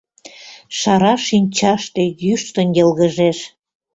Шара 0.79 1.13
шинчаште 1.27 2.03
йӱштын 2.23 2.67
йылгыжеш… 2.77 3.39